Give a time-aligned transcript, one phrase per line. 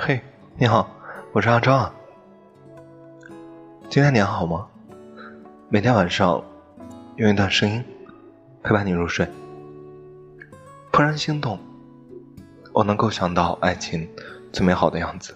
[0.00, 0.22] 嘿，
[0.56, 0.88] 你好，
[1.32, 1.92] 我是阿昭啊。
[3.90, 4.68] 今天你还好吗？
[5.68, 6.40] 每天晚上
[7.16, 7.84] 用一段声音
[8.62, 9.26] 陪伴你入睡。
[10.92, 11.58] 怦然心动，
[12.72, 14.08] 我能够想到爱情
[14.52, 15.34] 最美好的样子。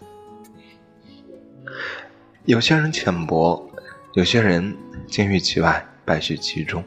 [2.44, 3.68] 有些人浅薄，
[4.12, 4.76] 有些人
[5.08, 6.84] 金玉其外，败絮其中。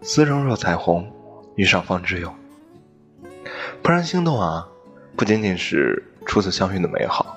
[0.00, 1.12] 丝绒若彩虹，
[1.54, 2.32] 遇上方知有。
[3.82, 4.66] 怦然心动啊，
[5.14, 7.36] 不仅仅是初次相遇的美好，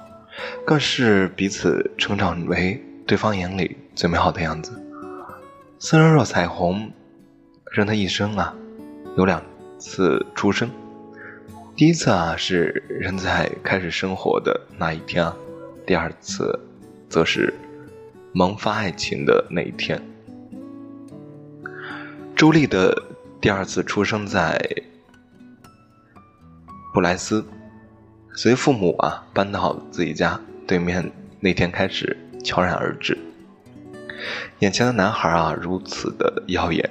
[0.66, 4.72] 更是彼此成长为对方眼里最美好的样子。
[5.80, 6.92] 丝绒若彩虹，
[7.72, 8.54] 人的一生啊，
[9.18, 9.42] 有两
[9.80, 10.70] 次出生。
[11.76, 15.36] 第一次啊，是人在开始生活的那一天啊；
[15.86, 16.60] 第二次，
[17.10, 17.54] 则是
[18.32, 20.02] 萌发爱情的那一天。
[22.36, 22.96] 朱莉的
[23.42, 24.60] 第二次出生在。
[26.94, 27.44] 布莱斯
[28.36, 33.18] 随父母啊搬到自己家对面那天开始悄然而至。
[34.60, 36.90] 眼前的男孩啊如此的耀眼，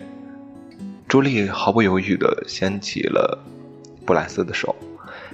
[1.08, 3.38] 朱莉毫不犹豫地牵起了
[4.06, 4.74] 布莱斯的手。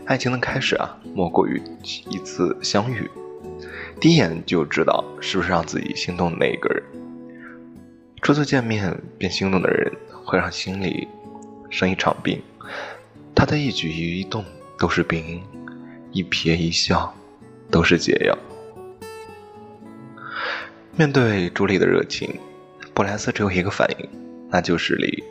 [0.06, 1.60] 爱情的开始啊莫过于
[2.08, 3.10] 一次相遇，
[4.00, 6.82] 第一眼就知道是不是让自己心动的那一个人。
[8.22, 9.92] 初次见面便心动的人
[10.24, 11.06] 会让心里
[11.68, 12.40] 生一场病，
[13.34, 14.42] 他的一举一动。
[14.80, 15.42] 都是病因，
[16.12, 17.14] 一瞥一笑，
[17.70, 18.36] 都是解药。
[20.96, 22.34] 面对朱莉的热情，
[22.94, 24.08] 布莱斯只有一个反应，
[24.50, 25.22] 那就是离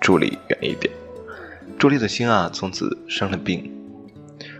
[0.00, 0.92] 朱莉远一点。
[1.78, 3.70] 朱莉的心啊，从此生了病。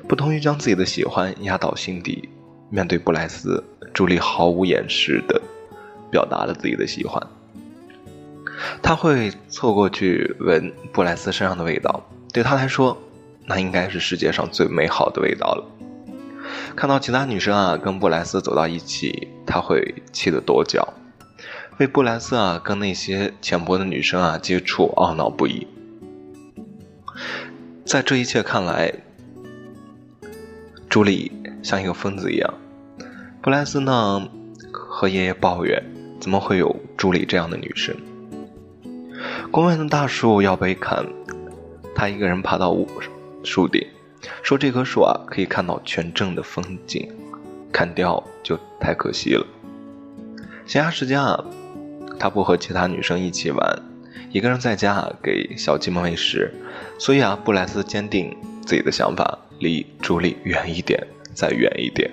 [0.08, 2.28] 不同于将自己的喜欢压倒心底，
[2.68, 5.40] 面对布莱斯，朱莉毫无掩饰的
[6.10, 7.20] 表达了自己的喜欢。
[8.82, 12.96] 他会凑过去闻布莱斯身上的味道，对他来说。
[13.46, 15.64] 那应该是世界上最美好的味道了。
[16.76, 20.94] 看到其他女生啊跟布莱斯走到一起，他会气得跺脚，
[21.78, 25.66] 为布莱斯啊跟那些浅薄的女生啊接触懊恼不已。
[27.84, 28.92] 在这一切看来，
[30.88, 31.32] 朱莉
[31.62, 32.54] 像一个疯子一样。
[33.42, 34.28] 布莱斯呢
[34.72, 35.82] 和爷爷抱怨，
[36.20, 37.94] 怎么会有朱莉这样的女生？
[39.50, 41.06] 公园的大树要被砍，
[41.94, 42.88] 他一个人爬到屋。
[43.44, 43.86] 树顶，
[44.42, 47.08] 说这棵树啊可以看到全镇的风景，
[47.72, 49.46] 砍掉就太可惜了。
[50.66, 51.44] 闲暇时间啊，
[52.18, 53.82] 他不和其他女生一起玩，
[54.30, 56.52] 一个人在家给小鸡们喂食。
[56.98, 61.04] 所以啊，布莱斯坚定自己的想法，离朱莉远一点，
[61.34, 62.10] 再远一点。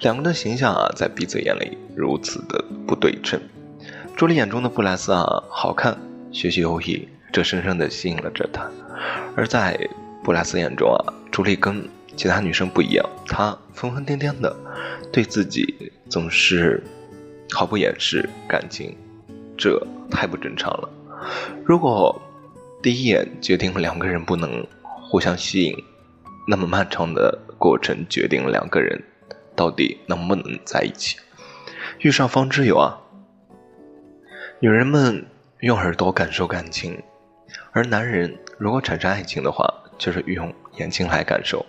[0.00, 3.40] 两个人的形象啊，在彼此眼里如此的不对称。
[4.16, 5.98] 朱莉眼中的布莱斯啊，好看，
[6.30, 7.08] 学习优异。
[7.32, 8.70] 这深深地吸引了着他，
[9.36, 9.78] 而在
[10.24, 14.56] 布莱斯眼中啊，朱莉跟其他女生不一样，她疯疯癫癫的，
[15.12, 16.82] 对自己总是
[17.52, 18.96] 毫不掩饰感情，
[19.56, 19.78] 这
[20.10, 20.88] 太不正常了。
[21.64, 22.20] 如果
[22.82, 25.76] 第一眼决定两个人不能互相吸引，
[26.48, 29.02] 那么漫长的过程决定了两个人
[29.54, 31.18] 到底能不能在一起。
[31.98, 32.98] 遇上方知有啊，
[34.60, 35.26] 女人们
[35.60, 36.98] 用耳朵感受感情。
[37.76, 41.66] 而男人如果产生爱情的话，就是用眼睛来感受。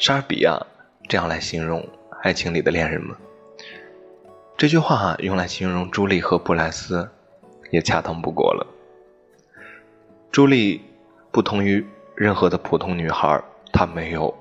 [0.00, 0.58] 莎士比亚
[1.08, 1.88] 这样来形容
[2.24, 3.16] 爱情里的恋人们。
[4.56, 7.08] 这句话用来形容朱莉和布莱斯，
[7.70, 8.66] 也恰当不过了。
[10.32, 10.80] 朱莉
[11.30, 11.86] 不同于
[12.16, 13.40] 任何的普通女孩，
[13.72, 14.36] 她没有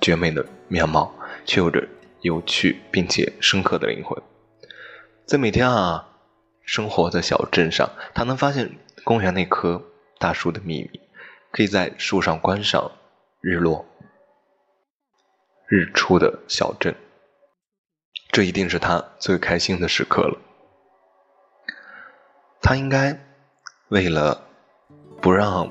[0.00, 1.12] 绝美的面貌，
[1.44, 1.88] 却有着
[2.20, 4.16] 有趣并且深刻的灵魂。
[5.26, 6.06] 在每天啊。
[6.64, 8.70] 生活的小镇上，他能发现
[9.04, 9.82] 公园那棵
[10.18, 11.00] 大树的秘密，
[11.50, 12.92] 可以在树上观赏
[13.40, 13.84] 日落、
[15.66, 16.94] 日出的小镇。
[18.30, 20.38] 这一定是他最开心的时刻了。
[22.60, 23.18] 他应该
[23.88, 24.46] 为了
[25.20, 25.68] 不让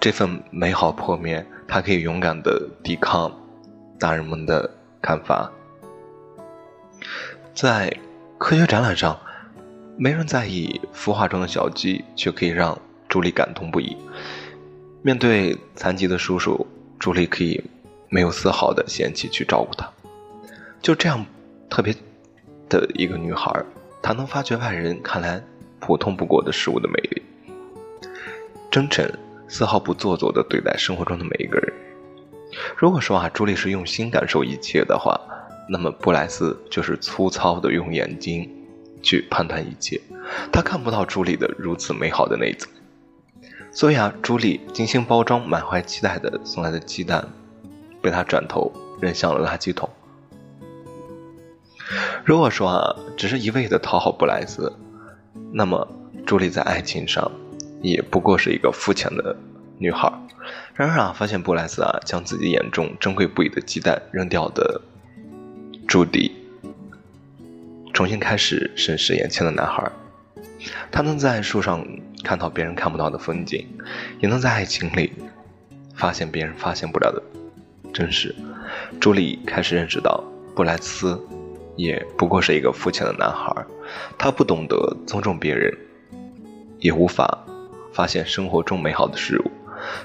[0.00, 3.30] 这份美好破灭，他可以勇敢的抵抗
[3.98, 4.70] 大人们的
[5.00, 5.52] 看法，
[7.54, 7.94] 在。
[8.38, 9.18] 科学展览上，
[9.98, 12.78] 没人在意孵化中的小鸡，却可以让
[13.08, 13.96] 朱莉感动不已。
[15.02, 16.66] 面对残疾的叔叔，
[16.98, 17.62] 朱莉可以
[18.10, 19.90] 没有丝毫的嫌弃去照顾他。
[20.82, 21.24] 就这样
[21.70, 21.94] 特别
[22.68, 23.50] 的一个女孩，
[24.02, 25.42] 她能发掘外人看来
[25.80, 27.22] 普通不过的事物的美丽，
[28.70, 29.10] 真诚，
[29.48, 31.72] 丝毫不做作的对待生活中的每一个人。
[32.76, 35.18] 如果说啊，朱莉是用心感受一切的话。
[35.68, 38.48] 那么布莱斯就是粗糙的用眼睛
[39.06, 40.00] 去判断一切，
[40.52, 42.66] 他看不到朱莉的如此美好的内在。
[43.70, 47.28] 所以啊，朱莉精心包装、满怀期待的送来的鸡蛋，
[48.02, 49.88] 被他转头扔向了垃圾桶。
[52.24, 54.72] 如果说啊，只是一味的讨好布莱斯，
[55.52, 55.86] 那么
[56.26, 57.30] 朱莉在爱情上
[57.80, 59.36] 也不过是一个肤浅的
[59.78, 60.12] 女孩。
[60.74, 64.80] 然而啊，发现布莱斯啊将自己眼中珍贵不已的鸡蛋扔掉的
[65.86, 66.32] 朱迪，
[67.96, 69.90] 重新开始审视眼前的男孩。
[70.92, 71.82] 他能在树上
[72.22, 73.66] 看到别人看不到的风景，
[74.20, 75.10] 也能在爱情里
[75.94, 77.22] 发现别人发现不了的
[77.94, 78.34] 真实。
[79.00, 80.22] 朱莉开始认识到
[80.54, 81.18] 布莱斯。
[81.74, 83.54] 也不过是一个肤浅的男孩，
[84.16, 85.74] 他不懂得尊重别人，
[86.78, 87.46] 也无法
[87.92, 89.50] 发现生活中美好的事物，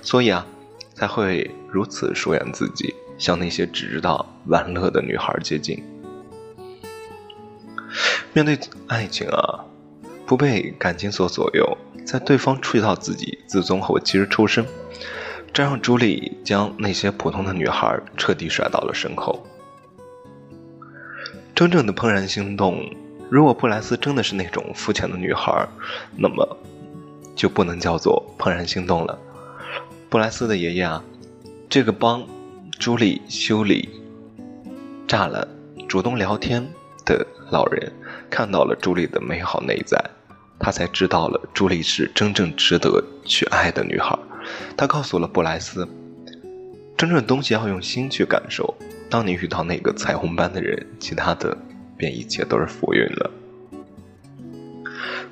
[0.01, 0.45] 所以啊，
[0.93, 5.81] 才会如此疏远自己，向那些只知道玩乐的女孩接近。
[8.33, 9.65] 面对爱情啊，
[10.25, 14.65] 不被感情所左右，在对方触及到自己自尊后及时抽身，
[15.51, 19.45] 这让朱莉将那些普通的女孩彻底甩到了身后。
[21.53, 22.89] 真正的怦然心动，
[23.29, 25.67] 如果布莱斯真的是那种肤浅的女孩，
[26.17, 26.57] 那么
[27.35, 29.19] 就不能叫做怦然心动了。
[30.09, 31.03] 布莱斯的爷爷啊，
[31.69, 32.25] 这个帮
[32.79, 33.89] 朱莉修理
[35.07, 35.47] 栅栏、
[35.87, 36.67] 主动聊天
[37.17, 37.91] 的老人，
[38.29, 40.01] 看到了朱莉的美好内在，
[40.59, 44.17] 他才知道了朱莉是真正值得去爱的女孩。
[44.77, 45.87] 他告诉了布莱斯，
[46.97, 48.73] 真正的东西要用心去感受。
[49.09, 51.57] 当你遇到那个彩虹般的人，其他的
[51.97, 53.31] 便一切都是浮云了。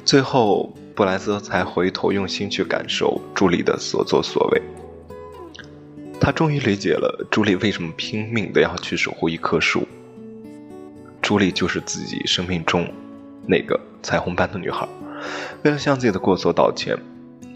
[0.04, 4.62] 最后，布莱斯才回头用心去感受朱莉的所作所为。
[6.20, 9.88] 他终于理解了朱莉为什么拼命的要去守护一棵树。
[11.30, 12.92] 朱莉就是自己生命中
[13.46, 14.90] 那个彩虹般的女孩。
[15.62, 16.98] 为了向自己的过错道歉，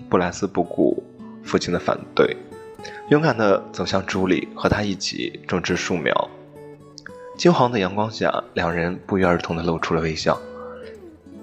[0.07, 1.03] 布莱斯不顾
[1.43, 2.37] 父亲的反对。
[3.09, 6.29] 勇敢地走向朱莉，和她一起种植树苗。
[7.35, 10.39] 金黄的阳光下，两人不约而同地露出了微笑，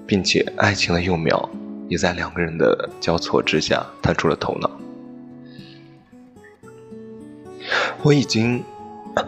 [0.06, 1.50] 并且爱情的幼苗
[1.88, 4.70] 也在两个人的交错之下探出了头脑。
[8.04, 8.62] 我已经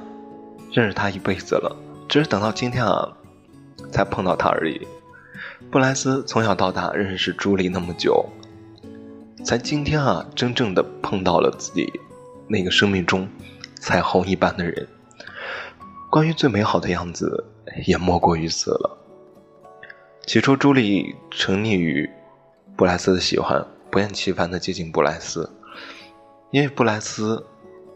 [0.70, 1.76] 认识他一辈子了，
[2.12, 3.10] 只是等到今天啊，
[3.90, 4.86] 才碰到他而已。
[5.70, 8.28] 布莱斯从小到大认识朱莉那么久。
[9.42, 11.90] 才今天啊，真正的碰到了自己
[12.46, 13.26] 那个生命中
[13.80, 14.86] 彩虹一般的人。
[16.10, 17.46] 关于最美好的样子，
[17.86, 18.98] 也莫过于此了。
[20.26, 22.10] 起初，朱莉沉溺于
[22.76, 25.50] 布莱斯的喜欢，不厌其烦的接近布莱斯。
[26.50, 27.42] 因为布莱斯，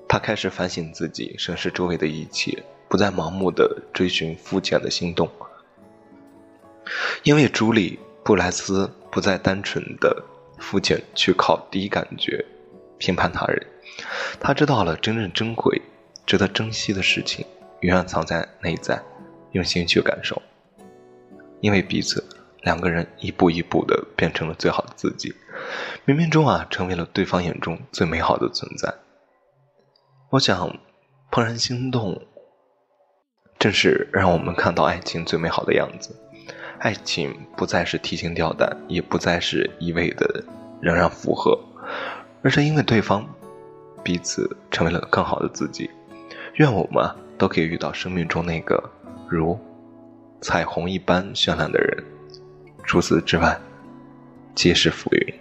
[0.08, 5.28] 他开始反省自己，审视周围的一切，不再盲目的追寻肤浅的心动。
[7.22, 10.24] 因为朱莉，布莱斯不再单纯的。
[10.58, 12.42] 肤浅去靠第一感觉
[12.96, 13.66] 评判他人，
[14.40, 15.82] 他知道了真正珍贵、
[16.24, 17.44] 值得珍惜的事情，
[17.80, 18.98] 永远藏在内在，
[19.52, 20.40] 用心去感受。
[21.60, 22.24] 因为彼此，
[22.62, 25.34] 两个人一步一步的变成了最好的自己，
[26.06, 28.94] 冥冥中啊，成为了对方眼中最美好的存在。
[30.30, 30.80] 我想，
[31.30, 32.18] 怦然心动，
[33.58, 36.14] 正是让我们看到爱情最美好的样子。
[36.78, 40.44] 爱情不再是提心吊胆，也不再是一味的
[40.80, 41.58] 仍然附和，
[42.42, 43.26] 而是因为对方
[44.04, 45.90] 彼此成为了更好的自己。
[46.54, 47.08] 愿我们
[47.38, 48.82] 都可以遇到生命中那个
[49.28, 49.58] 如
[50.40, 52.04] 彩虹一般绚烂的人，
[52.84, 53.58] 除此之外，
[54.54, 55.34] 皆是浮云。